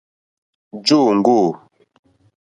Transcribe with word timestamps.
Jó 0.87 0.97
òŋɡô. 1.11 1.37